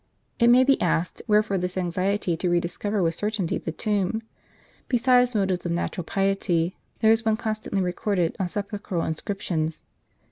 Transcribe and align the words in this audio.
It 0.39 0.49
may 0.49 0.63
be 0.63 0.81
asked, 0.81 1.21
wherefore 1.27 1.59
this 1.59 1.77
anxiety 1.77 2.35
to 2.35 2.49
rediscover 2.49 3.03
with 3.03 3.13
certainty 3.13 3.59
the 3.59 3.71
tomb? 3.71 4.23
Besides 4.87 5.35
motives 5.35 5.63
of 5.63 5.73
natural 5.73 6.03
piety, 6.05 6.75
there 7.01 7.11
is 7.11 7.23
one 7.23 7.37
constantly 7.37 7.81
recorded 7.83 8.35
on 8.39 8.47
sepulchral 8.47 9.03
inscriptions. 9.05 9.83